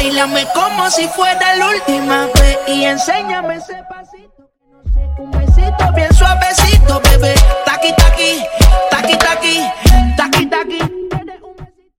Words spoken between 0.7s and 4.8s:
si fuera la última vez y enséñame ese pasito. Que